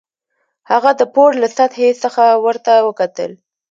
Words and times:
هغه 0.71 0.91
د 0.99 1.01
پوړ 1.13 1.31
له 1.41 1.47
سطحې 1.57 1.89
څخه 2.03 2.23
ورته 2.45 2.73
وکتل 2.87 3.31